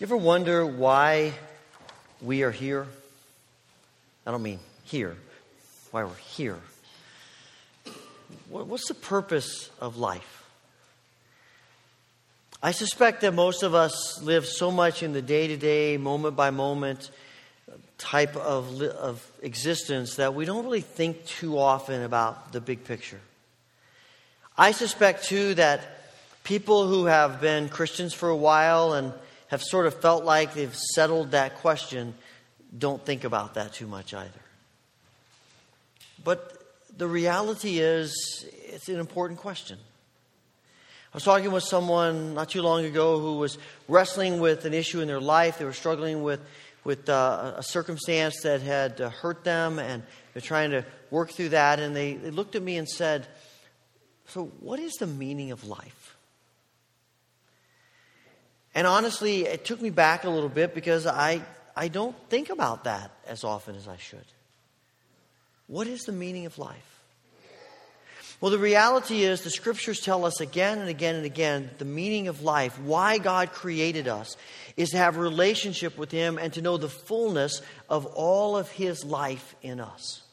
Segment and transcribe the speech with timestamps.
[0.00, 1.34] You ever wonder why
[2.20, 2.88] we are here?
[4.26, 5.16] I don't mean here,
[5.92, 6.58] why we're here.
[8.48, 10.44] What's the purpose of life?
[12.60, 16.34] I suspect that most of us live so much in the day to day, moment
[16.34, 17.12] by moment
[17.96, 23.20] type of, of existence that we don't really think too often about the big picture.
[24.58, 25.86] I suspect, too, that
[26.42, 29.12] people who have been Christians for a while and
[29.54, 32.12] have sort of felt like they've settled that question
[32.76, 34.40] don't think about that too much either.
[36.24, 36.60] But
[36.96, 39.78] the reality is, it's an important question.
[41.12, 45.00] I was talking with someone not too long ago who was wrestling with an issue
[45.00, 45.58] in their life.
[45.58, 46.40] They were struggling with,
[46.82, 51.50] with uh, a circumstance that had uh, hurt them, and they're trying to work through
[51.50, 51.78] that.
[51.78, 53.28] And they, they looked at me and said,
[54.26, 56.13] So, what is the meaning of life?
[58.74, 61.42] And honestly, it took me back a little bit because I,
[61.76, 64.24] I don't think about that as often as I should.
[65.66, 66.94] What is the meaning of life?
[68.40, 72.28] Well, the reality is the scriptures tell us again and again and again the meaning
[72.28, 74.36] of life, why God created us,
[74.76, 78.70] is to have a relationship with Him and to know the fullness of all of
[78.70, 80.23] His life in us.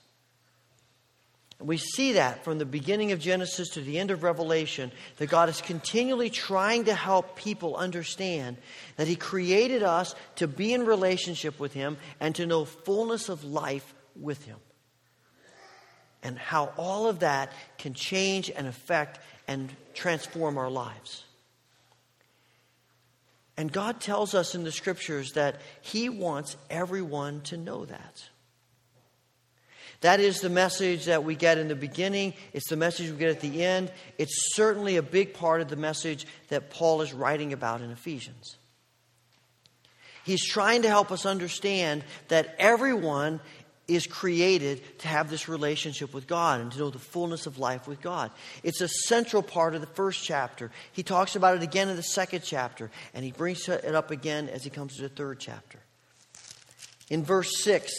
[1.62, 5.50] We see that from the beginning of Genesis to the end of Revelation, that God
[5.50, 8.58] is continually trying to help people understand
[8.98, 13.44] that He created us to be in relationship with Him and to know fullness of
[13.44, 14.58] life with Him
[16.24, 21.24] and how all of that can change and affect and transform our lives.
[23.58, 28.30] And God tells us in the scriptures that He wants everyone to know that.
[30.02, 32.34] That is the message that we get in the beginning.
[32.54, 33.92] It's the message we get at the end.
[34.18, 38.58] It's certainly a big part of the message that Paul is writing about in Ephesians.
[40.24, 43.40] He's trying to help us understand that everyone
[43.88, 47.88] is created to have this relationship with God and to know the fullness of life
[47.88, 48.32] with God.
[48.64, 50.72] It's a central part of the first chapter.
[50.94, 54.50] He talks about it again in the second chapter, and he brings it up again
[54.50, 55.80] as he comes to the third chapter.
[57.10, 57.92] In verse 6,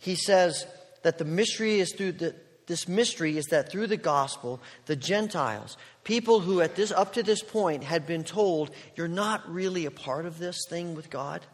[0.00, 0.66] he says
[1.06, 2.34] that the mystery is through the
[2.66, 7.22] this mystery is that through the gospel, the Gentiles, people who at this up to
[7.22, 11.46] this point had been told, you're not really a part of this thing with God,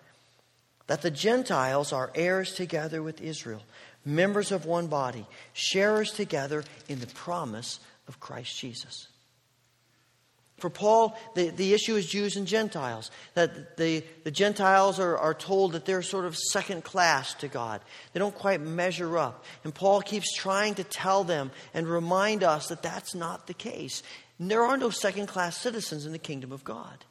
[0.86, 3.60] that the Gentiles are heirs together with Israel
[4.06, 9.08] members of one body, sharers together in the promise of Christ Jesus.
[10.58, 13.10] For Paul, the, the issue is Jews and Gentiles.
[13.34, 17.80] That the, the Gentiles are, are told that they're sort of second class to God.
[18.12, 19.44] They don't quite measure up.
[19.64, 24.04] And Paul keeps trying to tell them and remind us that that's not the case.
[24.38, 27.04] And there are no second class citizens in the kingdom of God.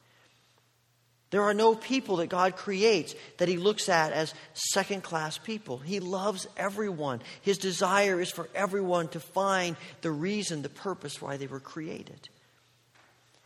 [1.32, 5.78] There are no people that God creates that He looks at as second class people.
[5.78, 7.22] He loves everyone.
[7.42, 12.30] His desire is for everyone to find the reason, the purpose why they were created.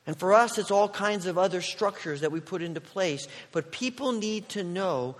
[0.07, 3.27] And for us, it's all kinds of other structures that we put into place.
[3.51, 5.15] But people need to know,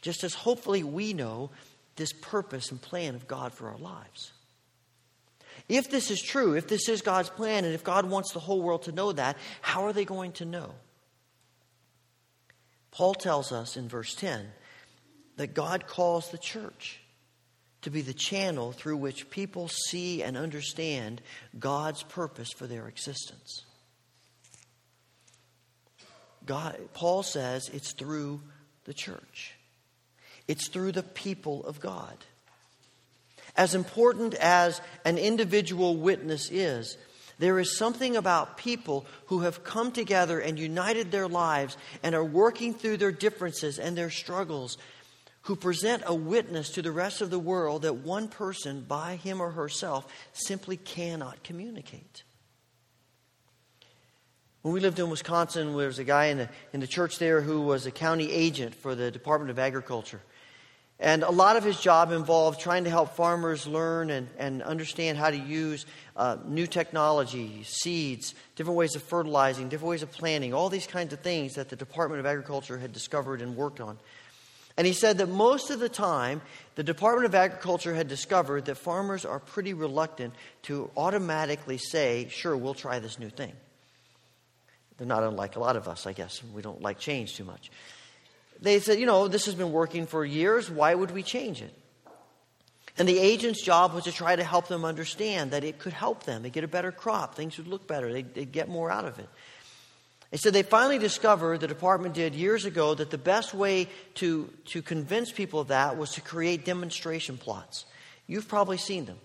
[0.00, 1.50] just as hopefully we know,
[1.96, 4.32] this purpose and plan of God for our lives.
[5.68, 8.62] If this is true, if this is God's plan, and if God wants the whole
[8.62, 10.74] world to know that, how are they going to know?
[12.92, 14.46] Paul tells us in verse 10
[15.36, 17.00] that God calls the church
[17.82, 21.20] to be the channel through which people see and understand
[21.58, 23.64] God's purpose for their existence.
[26.46, 28.40] God, Paul says it's through
[28.84, 29.54] the church.
[30.48, 32.16] It's through the people of God.
[33.56, 36.96] As important as an individual witness is,
[37.38, 42.24] there is something about people who have come together and united their lives and are
[42.24, 44.78] working through their differences and their struggles,
[45.42, 49.40] who present a witness to the rest of the world that one person, by him
[49.40, 52.22] or herself, simply cannot communicate.
[54.66, 57.40] When we lived in Wisconsin, there was a guy in the, in the church there
[57.40, 60.20] who was a county agent for the Department of Agriculture.
[60.98, 65.18] And a lot of his job involved trying to help farmers learn and, and understand
[65.18, 65.86] how to use
[66.16, 71.12] uh, new technology, seeds, different ways of fertilizing, different ways of planting, all these kinds
[71.12, 73.96] of things that the Department of Agriculture had discovered and worked on.
[74.76, 76.42] And he said that most of the time,
[76.74, 82.56] the Department of Agriculture had discovered that farmers are pretty reluctant to automatically say, sure,
[82.56, 83.52] we'll try this new thing.
[84.98, 86.42] They're not unlike a lot of us, I guess.
[86.54, 87.70] We don't like change too much.
[88.60, 90.70] They said, you know, this has been working for years.
[90.70, 91.74] Why would we change it?
[92.98, 96.22] And the agent's job was to try to help them understand that it could help
[96.22, 96.42] them.
[96.42, 97.34] They'd get a better crop.
[97.34, 98.10] Things would look better.
[98.10, 99.28] They'd, they'd get more out of it.
[100.30, 104.50] They said they finally discovered, the department did years ago, that the best way to,
[104.66, 107.84] to convince people of that was to create demonstration plots.
[108.26, 109.18] You've probably seen them.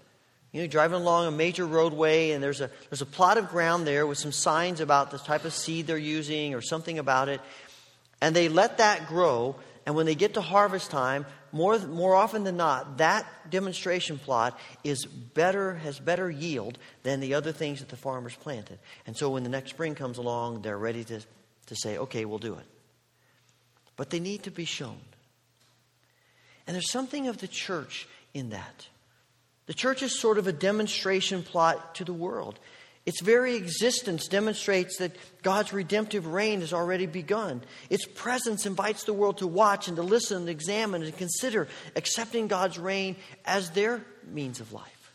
[0.51, 3.87] You know, driving along a major roadway, and there's a, there's a plot of ground
[3.87, 7.39] there with some signs about the type of seed they're using or something about it.
[8.19, 9.55] And they let that grow,
[9.85, 14.57] and when they get to harvest time, more, more often than not, that demonstration plot
[14.83, 18.79] is better, has better yield than the other things that the farmers planted.
[19.07, 21.19] And so when the next spring comes along, they're ready to,
[21.67, 22.65] to say, okay, we'll do it.
[23.97, 24.99] But they need to be shown.
[26.67, 28.87] And there's something of the church in that.
[29.71, 32.59] The church is sort of a demonstration plot to the world.
[33.05, 37.61] Its very existence demonstrates that God's redemptive reign has already begun.
[37.89, 42.47] Its presence invites the world to watch and to listen and examine and consider accepting
[42.47, 43.15] God's reign
[43.45, 45.13] as their means of life.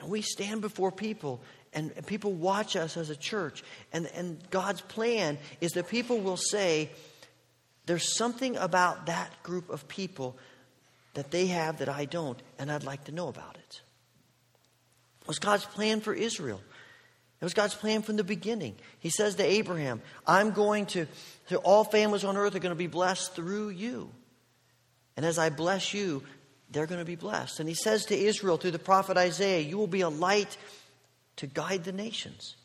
[0.00, 1.40] And we stand before people,
[1.72, 3.62] and, and people watch us as a church.
[3.92, 6.90] And, and God's plan is that people will say,
[7.86, 10.36] There's something about that group of people
[11.14, 13.80] that they have that I don't, and I'd like to know about it.
[15.22, 16.60] It was God's plan for Israel.
[17.40, 18.76] It was God's plan from the beginning.
[19.00, 21.06] He says to Abraham, I'm going to,
[21.48, 24.10] to all families on earth are going to be blessed through you.
[25.16, 26.22] And as I bless you,
[26.70, 27.60] they're going to be blessed.
[27.60, 30.56] And he says to Israel through the prophet Isaiah, You will be a light
[31.36, 32.56] to guide the nations.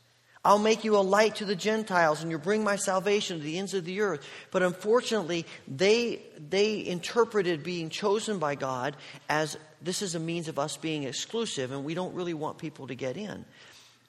[0.48, 3.58] I'll make you a light to the Gentiles, and you'll bring my salvation to the
[3.58, 4.26] ends of the earth.
[4.50, 8.96] But unfortunately, they, they interpreted being chosen by God
[9.28, 12.88] as this is a means of us being exclusive, and we don't really want people
[12.88, 13.44] to get in.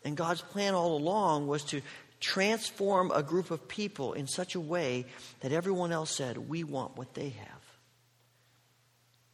[0.05, 1.83] And God's plan all along was to
[2.21, 5.07] transform a group of people in such a way
[5.41, 7.65] that everyone else said, We want what they have.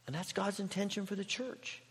[0.07, 1.83] And that's God's intention for the church.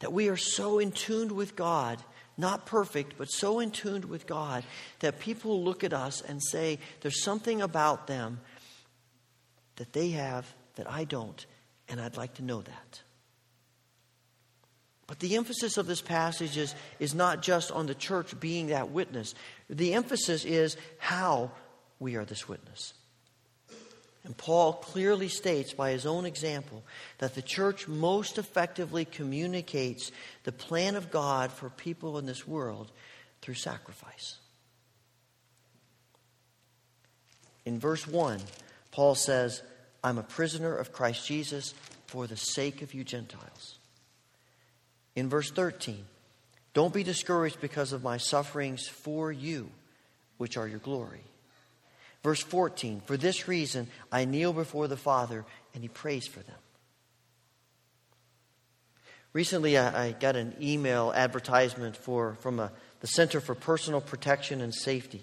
[0.00, 2.02] That we are so in tune with God
[2.40, 4.64] not perfect, but so in tune with God
[5.00, 8.40] that people look at us and say, There's something about them
[9.76, 11.44] that they have that I don't,
[11.88, 13.02] and I'd like to know that.
[15.06, 18.90] But the emphasis of this passage is, is not just on the church being that
[18.90, 19.34] witness,
[19.68, 21.50] the emphasis is how
[21.98, 22.94] we are this witness.
[24.24, 26.82] And Paul clearly states by his own example
[27.18, 30.12] that the church most effectively communicates
[30.44, 32.90] the plan of God for people in this world
[33.40, 34.36] through sacrifice.
[37.64, 38.40] In verse 1,
[38.90, 39.62] Paul says,
[40.02, 41.74] I'm a prisoner of Christ Jesus
[42.06, 43.78] for the sake of you Gentiles.
[45.14, 46.04] In verse 13,
[46.72, 49.70] don't be discouraged because of my sufferings for you,
[50.36, 51.22] which are your glory.
[52.22, 55.44] Verse 14 For this reason I kneel before the Father,
[55.74, 56.56] and he prays for them.
[59.32, 64.60] Recently, I, I got an email advertisement for, from a, the Center for Personal Protection
[64.60, 65.22] and Safety.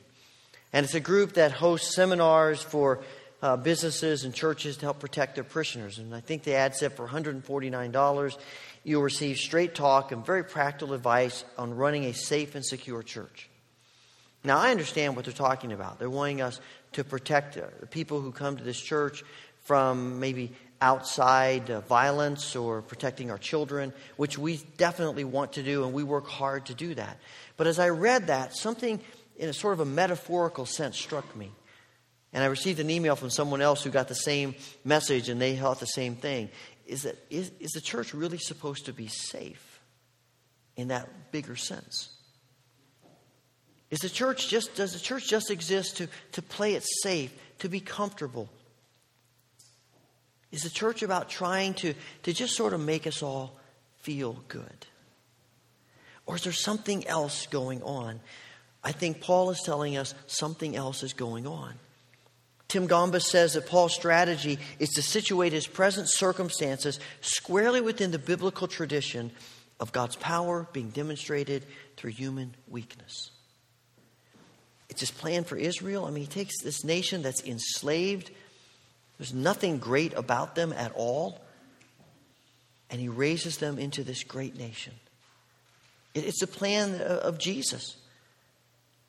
[0.71, 3.01] And it's a group that hosts seminars for
[3.41, 5.99] uh, businesses and churches to help protect their parishioners.
[5.99, 8.37] And I think the ad said for $149,
[8.83, 13.49] you'll receive straight talk and very practical advice on running a safe and secure church.
[14.43, 15.99] Now, I understand what they're talking about.
[15.99, 16.61] They're wanting us
[16.93, 19.23] to protect uh, people who come to this church
[19.61, 25.83] from maybe outside uh, violence or protecting our children, which we definitely want to do,
[25.83, 27.17] and we work hard to do that.
[27.57, 28.99] But as I read that, something
[29.37, 31.51] in a sort of a metaphorical sense struck me.
[32.33, 35.55] And I received an email from someone else who got the same message and they
[35.55, 36.49] thought the same thing.
[36.85, 39.81] Is that is, is the church really supposed to be safe
[40.75, 42.16] in that bigger sense?
[43.89, 47.69] Is the church just does the church just exist to, to play it safe, to
[47.69, 48.49] be comfortable?
[50.51, 53.57] Is the church about trying to, to just sort of make us all
[54.01, 54.85] feel good?
[56.25, 58.19] Or is there something else going on?
[58.83, 61.73] I think Paul is telling us something else is going on.
[62.67, 68.19] Tim Gombis says that Paul's strategy is to situate his present circumstances squarely within the
[68.19, 69.31] biblical tradition
[69.79, 71.65] of God's power being demonstrated
[71.95, 73.31] through human weakness.
[75.01, 76.05] It's plan for Israel.
[76.05, 78.31] I mean, he takes this nation that's enslaved,
[79.17, 81.41] there's nothing great about them at all,
[82.89, 84.93] and he raises them into this great nation.
[86.13, 87.97] It's the plan of Jesus.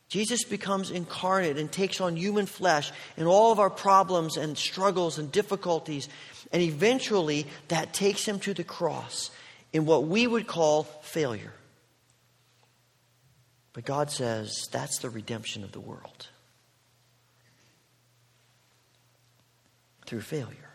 [0.08, 5.18] Jesus becomes incarnate and takes on human flesh and all of our problems and struggles
[5.18, 6.08] and difficulties.
[6.50, 9.30] And eventually, that takes him to the cross
[9.72, 11.52] in what we would call failure.
[13.78, 16.26] But God says that's the redemption of the world
[20.04, 20.70] through failure.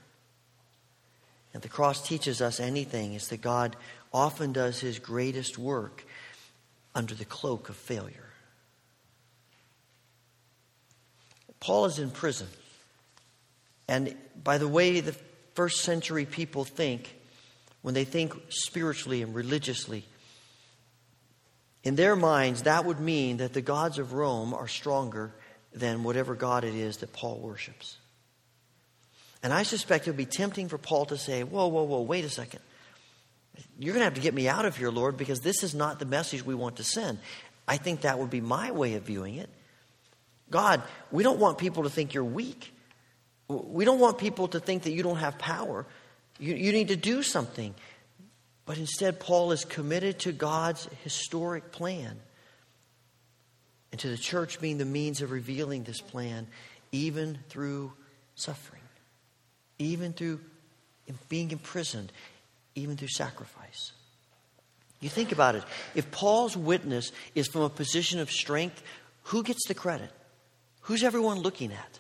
[1.53, 3.75] And the cross teaches us anything is that God
[4.13, 6.05] often does his greatest work
[6.95, 8.29] under the cloak of failure.
[11.59, 12.47] Paul is in prison.
[13.85, 15.17] And by the way the
[15.55, 17.13] first century people think,
[17.81, 20.05] when they think spiritually and religiously,
[21.83, 25.33] in their minds, that would mean that the gods of Rome are stronger
[25.73, 27.97] than whatever God it is that Paul worships.
[29.41, 32.23] And I suspect it would be tempting for Paul to say, Whoa, whoa, whoa, wait
[32.23, 32.61] a second.
[33.77, 35.99] You're going to have to get me out of here, Lord, because this is not
[35.99, 37.19] the message we want to send.
[37.67, 39.49] I think that would be my way of viewing it.
[40.49, 42.71] God, we don't want people to think you're weak.
[43.47, 45.85] We don't want people to think that you don't have power.
[46.39, 47.75] You, you need to do something.
[48.65, 52.19] But instead, Paul is committed to God's historic plan
[53.91, 56.47] and to the church being the means of revealing this plan,
[56.91, 57.91] even through
[58.35, 58.81] suffering,
[59.79, 60.39] even through
[61.29, 62.11] being imprisoned,
[62.75, 63.91] even through sacrifice.
[65.01, 65.63] You think about it.
[65.95, 68.81] If Paul's witness is from a position of strength,
[69.23, 70.09] who gets the credit?
[70.83, 71.99] Who's everyone looking at?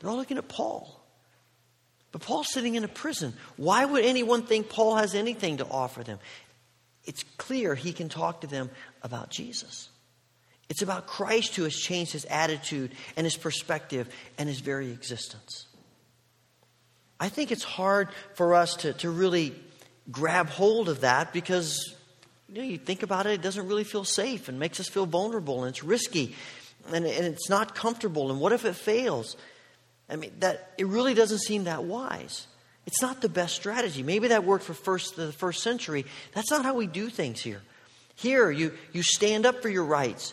[0.00, 0.95] They're all looking at Paul.
[2.16, 3.34] But Paul's sitting in a prison.
[3.58, 6.18] Why would anyone think Paul has anything to offer them?
[7.04, 8.70] It's clear he can talk to them
[9.02, 9.90] about Jesus.
[10.70, 14.08] It's about Christ who has changed his attitude and his perspective
[14.38, 15.66] and his very existence.
[17.20, 19.54] I think it's hard for us to, to really
[20.10, 21.94] grab hold of that because
[22.48, 25.04] you, know, you think about it, it doesn't really feel safe and makes us feel
[25.04, 26.34] vulnerable and it's risky
[26.86, 28.30] and, and it's not comfortable.
[28.30, 29.36] And what if it fails?
[30.08, 32.46] I mean, that it really doesn't seem that wise.
[32.86, 34.02] It's not the best strategy.
[34.02, 36.06] Maybe that worked for first the first century.
[36.34, 37.60] That's not how we do things here.
[38.14, 40.32] Here, you, you stand up for your rights.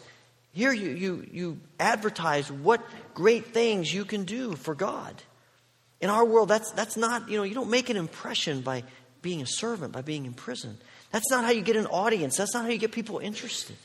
[0.53, 2.81] Here, you, you, you advertise what
[3.15, 5.15] great things you can do for God.
[5.99, 8.83] In our world, that's, that's not, you know, you don't make an impression by
[9.21, 10.77] being a servant, by being in prison.
[11.11, 12.37] That's not how you get an audience.
[12.37, 13.77] That's not how you get people interested.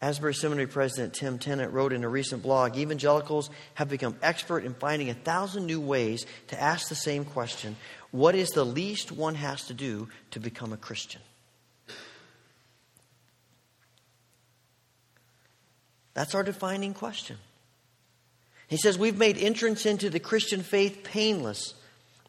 [0.00, 4.74] Asbury Seminary President Tim Tennent wrote in a recent blog Evangelicals have become expert in
[4.74, 7.76] finding a thousand new ways to ask the same question
[8.12, 11.20] What is the least one has to do to become a Christian?
[16.14, 17.36] That's our defining question.
[18.68, 21.74] He says, We've made entrance into the Christian faith painless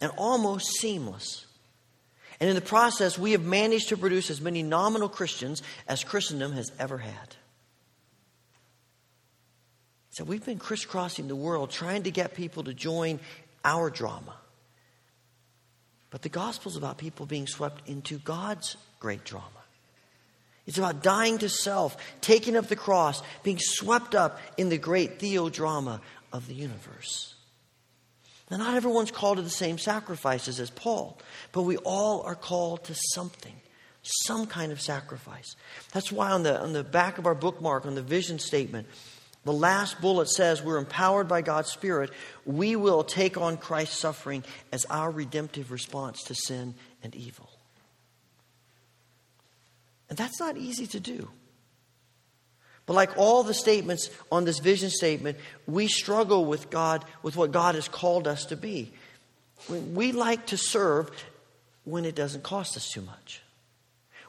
[0.02, 1.46] and almost seamless.
[2.40, 6.54] And in the process, we have managed to produce as many nominal Christians as Christendom
[6.54, 7.36] has ever had.
[10.26, 13.20] We've been crisscrossing the world trying to get people to join
[13.64, 14.36] our drama.
[16.10, 19.46] But the gospel is about people being swept into God's great drama.
[20.66, 25.20] It's about dying to self, taking up the cross, being swept up in the great
[25.20, 26.00] theodrama
[26.32, 27.34] of the universe.
[28.52, 31.20] Now, not everyone's called to the same sacrifices as Paul,
[31.52, 33.56] but we all are called to something,
[34.02, 35.56] some kind of sacrifice.
[35.92, 38.88] That's why on the, on the back of our bookmark, on the vision statement,
[39.50, 42.12] the last bullet says we're empowered by God's Spirit.
[42.46, 47.50] We will take on Christ's suffering as our redemptive response to sin and evil.
[50.08, 51.29] And that's not easy to do.
[52.86, 57.51] But like all the statements on this vision statement, we struggle with God, with what
[57.51, 58.91] God has called us to be.
[59.68, 61.10] We like to serve
[61.86, 63.41] when it doesn't cost us too much.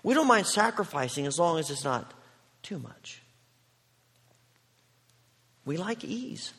[0.02, 2.10] We don't mind sacrificing as long as it's not
[2.62, 3.19] too much.
[5.64, 6.52] We like ease.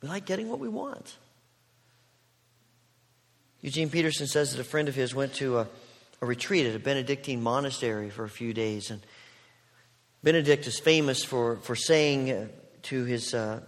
[0.00, 1.16] We like getting what we want.
[3.60, 5.68] Eugene Peterson says that a friend of his went to a,
[6.20, 9.00] a retreat at a Benedictine monastery for a few days, and
[10.22, 12.46] Benedict is famous for, for saying uh,
[12.82, 13.60] to his, uh,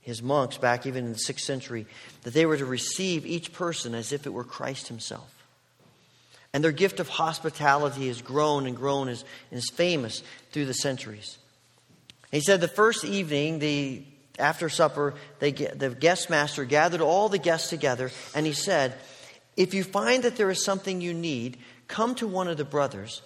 [0.00, 1.86] his monks back even in the sixth century
[2.22, 5.30] that they were to receive each person as if it were Christ himself.
[6.52, 11.38] And their gift of hospitality has grown and grown and is famous through the centuries.
[12.34, 14.02] He said the first evening, the,
[14.40, 18.92] after supper, they, the guest master gathered all the guests together and he said,
[19.56, 23.22] If you find that there is something you need, come to one of the brothers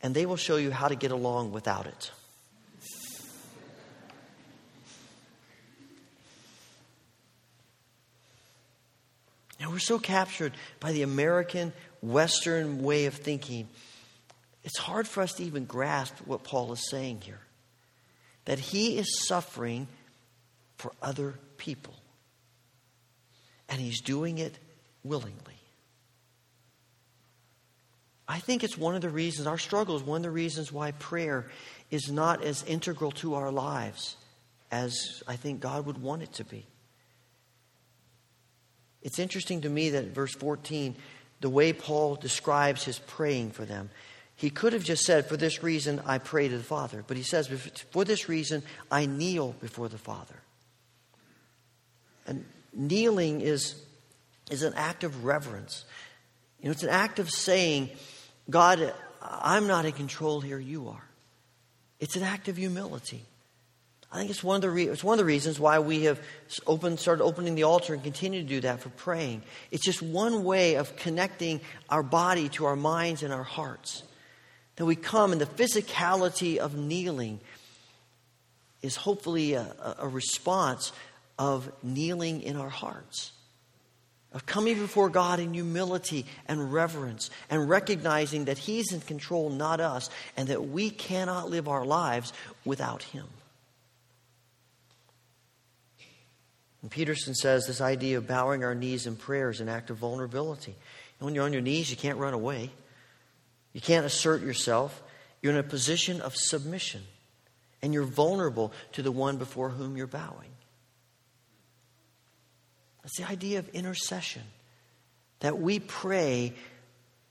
[0.00, 2.10] and they will show you how to get along without it.
[9.60, 13.68] Now, we're so captured by the American Western way of thinking,
[14.64, 17.40] it's hard for us to even grasp what Paul is saying here.
[18.44, 19.86] That he is suffering
[20.76, 21.94] for other people,
[23.68, 24.58] and he's doing it
[25.04, 25.60] willingly.
[28.26, 30.92] I think it's one of the reasons, our struggle is one of the reasons why
[30.92, 31.50] prayer
[31.90, 34.16] is not as integral to our lives
[34.70, 36.64] as I think God would want it to be.
[39.02, 40.94] It's interesting to me that verse 14,
[41.40, 43.90] the way Paul describes his praying for them,
[44.40, 47.04] He could have just said, For this reason I pray to the Father.
[47.06, 47.46] But he says,
[47.90, 50.36] For this reason I kneel before the Father.
[52.26, 53.74] And kneeling is,
[54.50, 55.84] is an act of reverence.
[56.58, 57.90] You know, it's an act of saying,
[58.48, 61.04] God, I'm not in control here, you are.
[61.98, 63.26] It's an act of humility.
[64.10, 66.18] I think it's one of the re- it's one of the reasons why we have
[66.66, 69.42] opened, started opening the altar and continue to do that for praying.
[69.70, 74.02] It's just one way of connecting our body to our minds and our hearts.
[74.80, 77.38] That we come and the physicality of kneeling
[78.80, 80.92] is hopefully a, a response
[81.38, 83.32] of kneeling in our hearts
[84.32, 89.80] of coming before God in humility and reverence and recognizing that He's in control, not
[89.80, 92.32] us, and that we cannot live our lives
[92.64, 93.26] without Him.
[96.80, 99.98] And Peterson says this idea of bowing our knees in prayer is an act of
[99.98, 100.74] vulnerability.
[101.18, 102.70] And when you're on your knees, you can't run away,
[103.72, 105.02] you can't assert yourself.
[105.42, 107.02] You're in a position of submission,
[107.82, 110.50] and you're vulnerable to the one before whom you're bowing.
[113.04, 114.42] It's the idea of intercession
[115.40, 116.54] that we pray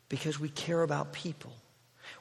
[0.09, 1.53] because we care about people.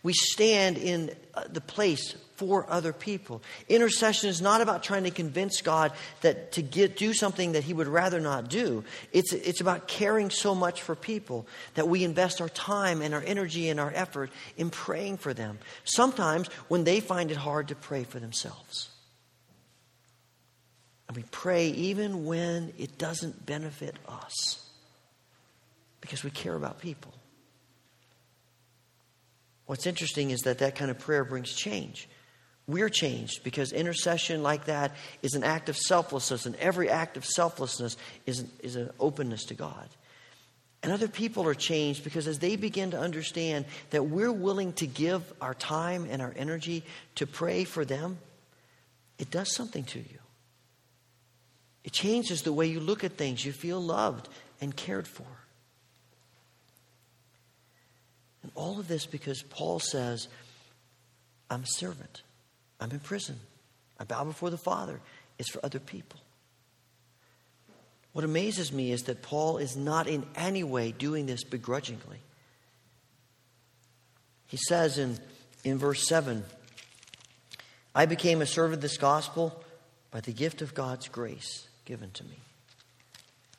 [0.03, 3.43] We stand in uh, the place for other people.
[3.69, 7.75] Intercession is not about trying to convince God that to get, do something that He
[7.75, 8.85] would rather not do.
[9.13, 13.25] It's, it's about caring so much for people that we invest our time and our
[13.27, 15.59] energy and our effort in praying for them.
[15.83, 18.91] Sometimes when they find it hard to pray for themselves.
[21.09, 24.65] And we pray even when it doesn't benefit us
[26.01, 27.13] because we care about people.
[29.69, 32.09] What's interesting is that that kind of prayer brings change.
[32.67, 37.27] We're changed because intercession like that is an act of selflessness, and every act of
[37.27, 39.87] selflessness is, is an openness to God.
[40.83, 44.87] And other people are changed because as they begin to understand that we're willing to
[44.87, 46.83] give our time and our energy
[47.17, 48.17] to pray for them,
[49.19, 50.19] it does something to you.
[51.85, 53.45] It changes the way you look at things.
[53.45, 54.31] You feel loved
[54.63, 55.27] and cared for.
[58.49, 60.27] And all of this because Paul says,
[61.51, 62.23] I'm a servant.
[62.81, 63.39] I'm in prison.
[64.01, 65.01] I bow before the Father.
[65.39, 66.19] It's for other people.
[68.15, 72.21] What amazes me is that Paul is not in any way doing this begrudgingly.
[74.47, 75.19] He says in,
[75.63, 76.43] in verse 7
[77.95, 79.63] I became a servant of this gospel
[80.11, 82.39] by the gift of God's grace given to me.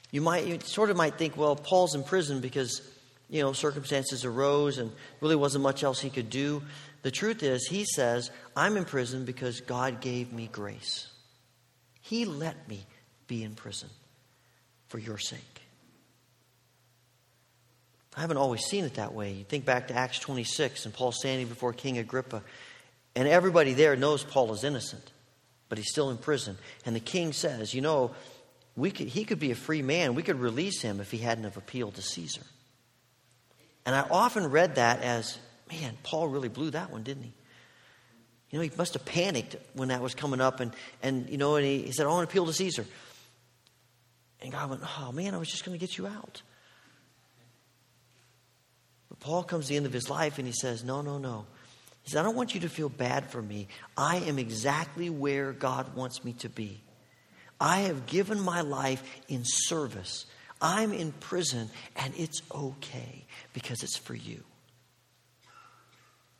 [0.10, 2.82] You might you sort of might think, well, Paul's in prison because
[3.30, 6.62] you know circumstances arose and really wasn't much else he could do.
[7.02, 11.08] The truth is, he says, I'm in prison because God gave me grace.
[12.02, 12.86] He let me
[13.28, 13.90] be in prison
[14.88, 15.40] for your sake.
[18.18, 19.32] I haven't always seen it that way.
[19.32, 22.42] You think back to Acts 26 and Paul standing before King Agrippa,
[23.16, 25.12] and everybody there knows Paul is innocent
[25.70, 26.58] but he's still in prison.
[26.86, 28.12] And the king says, You know,
[28.76, 30.16] we could, he could be a free man.
[30.16, 32.42] We could release him if he hadn't have appealed to Caesar.
[33.86, 35.38] And I often read that as,
[35.72, 37.34] man, Paul really blew that one, didn't he?
[38.50, 40.60] You know, he must have panicked when that was coming up.
[40.60, 42.86] And, and you know, and he, he said, I want to appeal to Caesar.
[44.42, 46.42] And God went, oh, man, I was just going to get you out.
[49.10, 51.46] But Paul comes to the end of his life and he says, no, no, no.
[52.04, 53.68] He says, I don't want you to feel bad for me.
[53.98, 56.82] I am exactly where God wants me to be.
[57.60, 60.26] I have given my life in service.
[60.62, 64.44] I'm in prison, and it's okay because it's for you.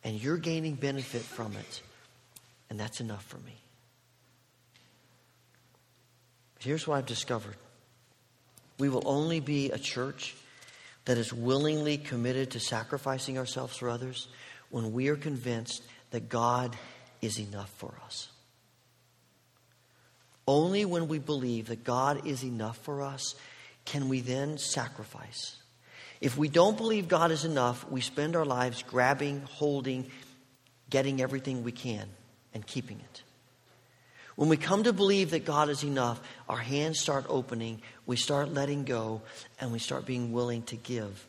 [0.04, 1.82] And you're gaining benefit from it,
[2.68, 3.56] and that's enough for me.
[6.58, 7.56] Here's what I've discovered
[8.78, 10.34] we will only be a church
[11.04, 14.28] that is willingly committed to sacrificing ourselves for others
[14.70, 16.76] when we are convinced that God
[17.20, 18.28] is enough for us.
[20.46, 23.34] Only when we believe that God is enough for us
[23.84, 25.56] can we then sacrifice.
[26.20, 30.10] If we don't believe God is enough, we spend our lives grabbing, holding,
[30.90, 32.06] getting everything we can,
[32.52, 33.22] and keeping it.
[34.36, 38.52] When we come to believe that God is enough, our hands start opening, we start
[38.52, 39.22] letting go,
[39.60, 41.26] and we start being willing to give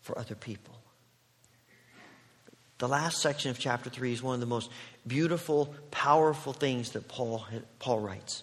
[0.00, 0.74] for other people.
[2.78, 4.70] The last section of chapter 3 is one of the most
[5.06, 7.46] beautiful, powerful things that Paul,
[7.78, 8.42] Paul writes.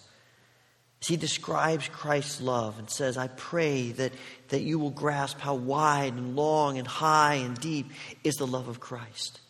[1.07, 4.13] He describes Christ's love and says, I pray that,
[4.49, 7.91] that you will grasp how wide and long and high and deep
[8.23, 9.41] is the love of Christ.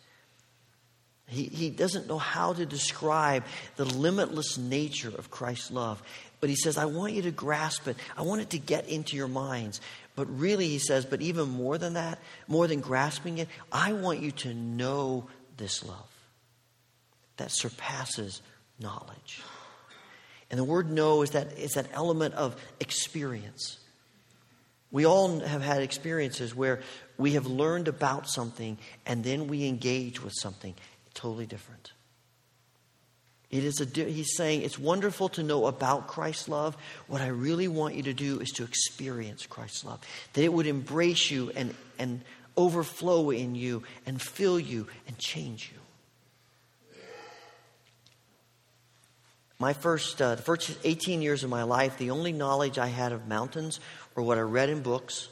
[1.26, 3.44] He, he doesn't know how to describe
[3.76, 6.02] the limitless nature of Christ's love.
[6.40, 7.96] But he says, I want you to grasp it.
[8.16, 9.80] I want it to get into your minds.
[10.16, 14.20] But really, he says, but even more than that, more than grasping it, I want
[14.20, 16.10] you to know this love
[17.36, 18.42] that surpasses
[18.78, 19.40] knowledge.
[20.54, 23.78] And the word know is that, is that element of experience.
[24.92, 26.80] We all have had experiences where
[27.18, 30.76] we have learned about something and then we engage with something
[31.12, 31.90] totally different.
[33.50, 36.76] It is a, he's saying it's wonderful to know about Christ's love.
[37.08, 40.02] What I really want you to do is to experience Christ's love.
[40.34, 42.20] That it would embrace you and, and
[42.56, 45.80] overflow in you and fill you and change you.
[49.64, 53.12] My first, uh, the first 18 years of my life, the only knowledge I had
[53.12, 53.80] of mountains
[54.14, 55.30] were what I read in books,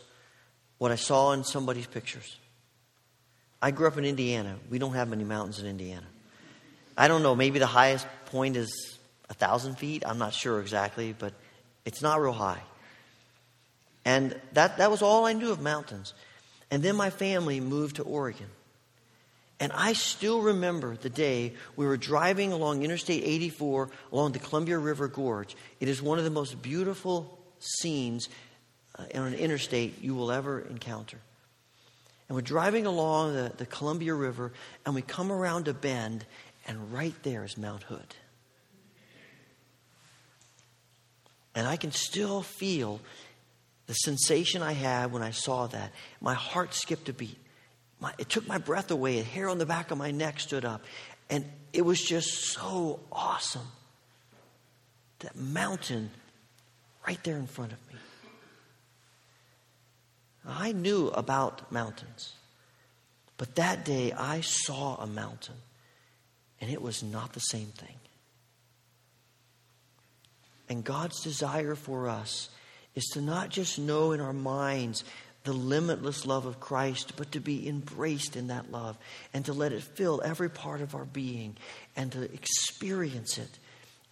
[0.79, 2.39] what I saw in somebody's pictures.
[3.61, 4.57] I grew up in Indiana.
[4.71, 6.07] We don't have many mountains in Indiana.
[6.97, 10.03] I don't know, maybe the highest point is a thousand feet.
[10.07, 11.35] I'm not sure exactly, but
[11.85, 12.63] it's not real high.
[14.07, 16.15] And that, that was all I knew of mountains.
[16.71, 18.49] And then my family moved to Oregon.
[19.63, 24.77] And I still remember the day we were driving along Interstate 84 along the Columbia
[24.77, 25.55] River Gorge.
[25.79, 28.29] It is one of the most beautiful scenes
[28.99, 31.19] uh, on an interstate you will ever encounter.
[32.29, 34.53] And we're driving along the, the Columbia River,
[34.85, 36.25] and we come around a bend,
[36.67, 38.17] and right there is Mount Hood.
[41.55, 43.01] And I can still feel
[43.87, 45.93] the sensation I had when I saw that.
[46.21, 47.39] My heart skipped a beat.
[48.03, 49.23] My, it took my breath away.
[49.23, 50.83] Hair on the back of my neck stood up.
[51.31, 53.69] And it was just so awesome.
[55.21, 56.11] That mountain
[57.07, 58.01] right there in front of me.
[60.45, 62.33] I knew about mountains.
[63.39, 65.55] But that day I saw a mountain
[66.61, 67.95] and it was not the same thing.
[70.69, 72.49] And God's desire for us
[72.97, 75.05] is to not just know in our minds
[75.45, 78.97] the limitless love of Christ, but to be embraced in that love
[79.35, 81.57] and to let it fill every part of our being
[81.97, 83.59] and to experience it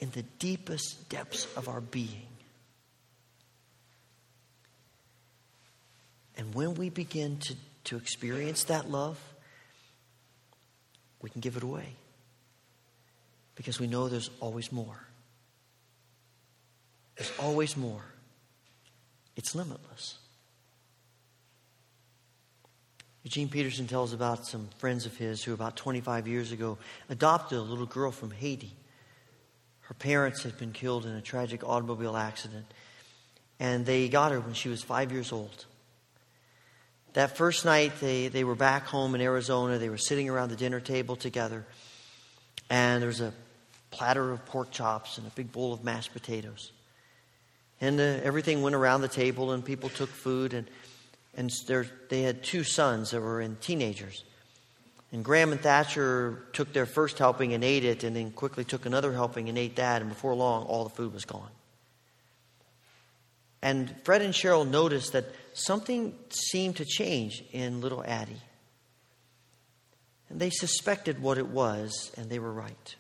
[0.01, 2.27] in the deepest depths of our being.
[6.37, 9.21] And when we begin to, to experience that love,
[11.23, 11.95] we can give it away
[13.55, 14.99] because we know there's always more.
[17.17, 18.03] There's always more.
[19.37, 20.17] It's limitless.
[23.23, 26.79] Eugene Peterson tells about some friends of his who, about 25 years ago,
[27.11, 28.73] adopted a little girl from Haiti.
[29.83, 32.65] Her parents had been killed in a tragic automobile accident,
[33.59, 35.67] and they got her when she was five years old.
[37.13, 39.79] That first night, they, they were back home in Arizona.
[39.79, 41.67] They were sitting around the dinner table together,
[42.71, 43.35] and there was a
[43.91, 46.73] platter of pork chops and a big bowl of mashed potatoes.
[47.83, 50.55] And uh, everything went around the table, and people took food.
[50.55, 50.69] And,
[51.37, 51.51] and
[52.09, 54.25] they had two sons that were in teenagers.
[55.13, 58.87] And Graham and Thatcher took their first helping and ate it, and then quickly took
[58.87, 60.03] another helping and ate that.
[60.03, 61.51] And before long, all the food was gone.
[63.63, 68.41] And Fred and Cheryl noticed that something seemed to change in little Addie.
[70.29, 72.95] And they suspected what it was, and they were right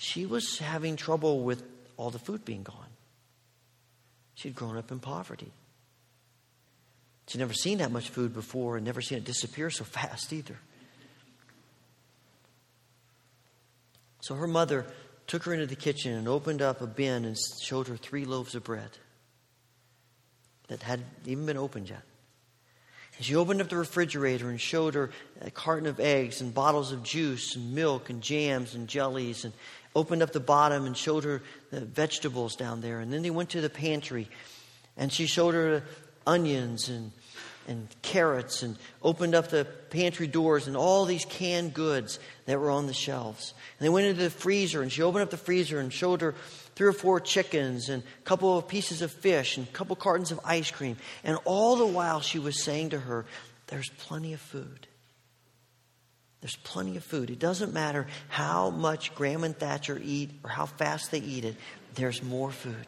[0.00, 1.64] she was having trouble with
[1.96, 2.86] all the food being gone.
[4.36, 5.50] She'd grown up in poverty.
[7.28, 10.58] She'd never seen that much food before and never seen it disappear so fast either.
[14.20, 14.86] So her mother
[15.26, 18.54] took her into the kitchen and opened up a bin and showed her three loaves
[18.54, 18.90] of bread
[20.68, 22.02] that hadn't even been opened yet.
[23.18, 25.10] And she opened up the refrigerator and showed her
[25.42, 29.52] a carton of eggs and bottles of juice and milk and jams and jellies and
[29.94, 33.00] opened up the bottom and showed her the vegetables down there.
[33.00, 34.28] And then they went to the pantry
[34.96, 35.84] and she showed her
[36.28, 37.10] onions and,
[37.66, 42.70] and carrots and opened up the pantry doors and all these canned goods that were
[42.70, 43.54] on the shelves.
[43.78, 46.34] And they went into the freezer and she opened up the freezer and showed her
[46.74, 50.30] three or four chickens and a couple of pieces of fish and a couple cartons
[50.30, 50.96] of ice cream.
[51.24, 53.26] And all the while she was saying to her,
[53.66, 54.86] There's plenty of food.
[56.40, 57.30] There's plenty of food.
[57.30, 61.56] It doesn't matter how much Graham and Thatcher eat or how fast they eat it,
[61.94, 62.86] there's more food.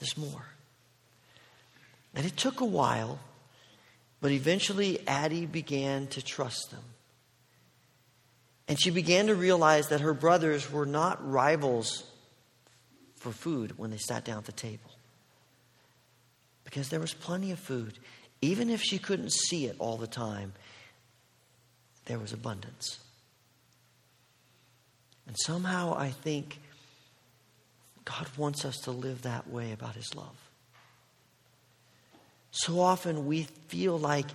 [0.00, 0.44] There's more.
[2.14, 3.18] And it took a while,
[4.20, 6.82] but eventually Addie began to trust them.
[8.68, 12.04] And she began to realize that her brothers were not rivals
[13.16, 14.90] for food when they sat down at the table.
[16.64, 17.98] Because there was plenty of food.
[18.40, 20.52] Even if she couldn't see it all the time,
[22.06, 23.00] there was abundance.
[25.26, 26.58] And somehow I think
[28.04, 30.49] God wants us to live that way about His love.
[32.50, 34.26] So often we feel like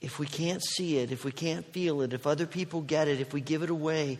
[0.00, 3.20] if we can't see it, if we can't feel it, if other people get it,
[3.20, 4.18] if we give it away,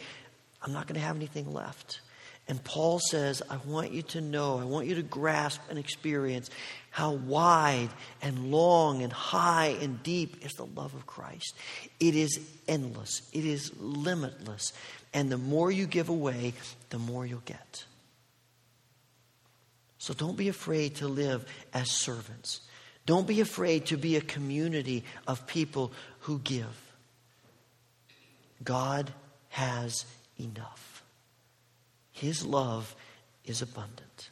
[0.63, 2.01] I'm not going to have anything left.
[2.49, 6.49] And Paul says, I want you to know, I want you to grasp and experience
[6.91, 7.91] how wide
[8.23, 11.55] and long and high and deep is the love of Christ.
[12.01, 14.73] It is endless, it is limitless.
[15.13, 16.55] And the more you give away,
[16.91, 17.85] the more you'll get.
[19.99, 22.63] So don't be afraid to live as servants.
[23.09, 26.93] Don't be afraid to be a community of people who give.
[28.63, 29.11] God
[29.49, 30.05] has
[30.39, 31.03] enough.
[32.13, 32.95] His love
[33.47, 34.29] is abundant.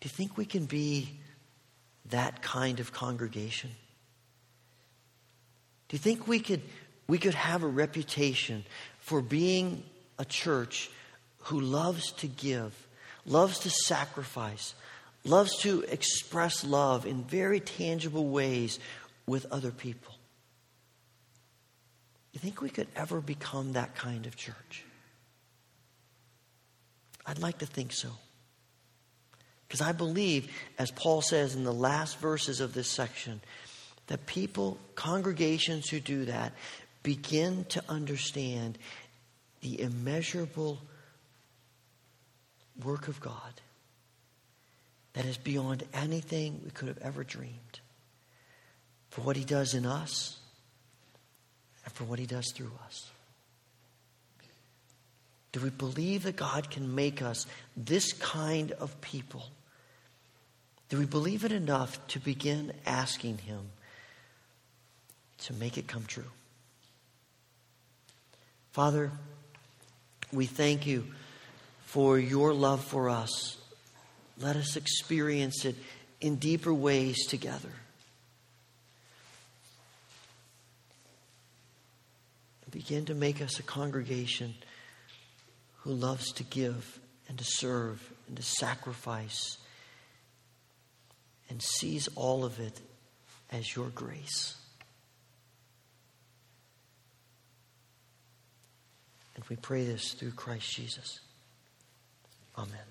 [0.00, 1.20] Do you think we can be
[2.06, 3.68] that kind of congregation?
[5.90, 6.62] Do you think we could,
[7.08, 8.64] we could have a reputation
[9.00, 9.82] for being
[10.18, 10.90] a church
[11.40, 12.88] who loves to give,
[13.26, 14.72] loves to sacrifice,
[15.24, 18.78] loves to express love in very tangible ways
[19.26, 20.14] with other people.
[22.32, 24.84] You think we could ever become that kind of church?
[27.26, 28.08] I'd like to think so.
[29.66, 33.40] Because I believe, as Paul says in the last verses of this section,
[34.08, 36.52] that people, congregations who do that,
[37.02, 38.78] begin to understand
[39.60, 40.80] the immeasurable
[42.82, 43.60] work of God
[45.12, 47.80] that is beyond anything we could have ever dreamed.
[49.10, 50.38] For what He does in us
[51.84, 53.10] and for what He does through us.
[55.52, 57.46] Do we believe that God can make us
[57.76, 59.44] this kind of people?
[60.88, 63.60] Do we believe it enough to begin asking Him
[65.38, 66.30] to make it come true?
[68.70, 69.10] Father,
[70.32, 71.04] we thank you
[71.86, 73.59] for your love for us
[74.40, 75.76] let us experience it
[76.20, 77.70] in deeper ways together.
[82.70, 84.54] Begin to make us a congregation
[85.78, 86.98] who loves to give
[87.28, 89.58] and to serve and to sacrifice
[91.48, 92.80] and sees all of it
[93.50, 94.56] as your grace.
[99.34, 101.20] And we pray this through Christ Jesus.
[102.56, 102.90] Amen.